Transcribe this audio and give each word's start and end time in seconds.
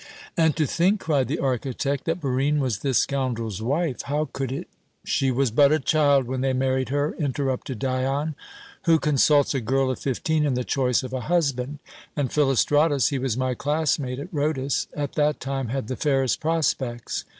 "And 0.35 0.55
to 0.55 0.65
think," 0.65 0.99
cried 1.01 1.27
the 1.27 1.37
architect, 1.37 2.05
"that 2.05 2.19
Barine 2.19 2.57
was 2.57 2.79
this 2.79 2.97
scoundrel's 2.97 3.61
wife! 3.61 4.01
How 4.01 4.27
could 4.33 4.51
it 4.51 4.61
be" 4.61 4.67
"She 5.11 5.29
was 5.29 5.51
but 5.51 5.71
a 5.71 5.77
child 5.77 6.25
when 6.25 6.41
they 6.41 6.53
married 6.53 6.89
her," 6.89 7.13
interrupted 7.19 7.77
Dion. 7.77 8.33
"Who 8.85 8.97
consults 8.97 9.53
a 9.53 9.61
girl 9.61 9.91
of 9.91 9.99
fifteen 9.99 10.43
in 10.43 10.55
the 10.55 10.63
choice 10.63 11.03
of 11.03 11.13
a 11.13 11.19
husband? 11.29 11.77
And 12.15 12.33
Philostratus 12.33 13.09
he 13.09 13.19
was 13.19 13.37
my 13.37 13.53
classmate 13.53 14.17
at 14.17 14.33
Rhodus 14.33 14.87
at 14.95 15.13
that 15.13 15.39
time 15.39 15.67
had 15.67 15.87
the 15.87 15.95
fairest 15.95 16.39
prospects. 16.39 17.23